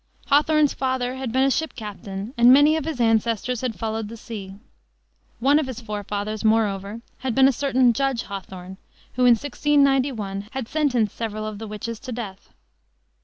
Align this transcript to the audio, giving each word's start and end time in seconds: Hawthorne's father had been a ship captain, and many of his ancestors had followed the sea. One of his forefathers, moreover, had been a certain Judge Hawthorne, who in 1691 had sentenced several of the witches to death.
Hawthorne's 0.29 0.73
father 0.73 1.13
had 1.13 1.31
been 1.31 1.43
a 1.43 1.51
ship 1.51 1.75
captain, 1.75 2.33
and 2.35 2.51
many 2.51 2.75
of 2.75 2.85
his 2.85 2.99
ancestors 2.99 3.61
had 3.61 3.77
followed 3.77 4.07
the 4.07 4.17
sea. 4.17 4.55
One 5.39 5.59
of 5.59 5.67
his 5.67 5.79
forefathers, 5.79 6.43
moreover, 6.43 7.01
had 7.19 7.35
been 7.35 7.47
a 7.47 7.51
certain 7.51 7.93
Judge 7.93 8.23
Hawthorne, 8.23 8.77
who 9.13 9.25
in 9.25 9.33
1691 9.35 10.47
had 10.53 10.67
sentenced 10.67 11.15
several 11.15 11.45
of 11.45 11.59
the 11.59 11.67
witches 11.67 11.99
to 11.99 12.11
death. 12.11 12.51